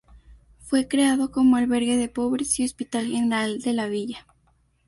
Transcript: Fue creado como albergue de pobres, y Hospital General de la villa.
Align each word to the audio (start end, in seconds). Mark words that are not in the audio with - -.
Fue 0.61 0.87
creado 0.87 1.29
como 1.31 1.57
albergue 1.57 1.95
de 1.95 2.09
pobres, 2.09 2.59
y 2.59 2.65
Hospital 2.65 3.05
General 3.05 3.59
de 3.59 3.73
la 3.73 3.85
villa. 3.85 4.25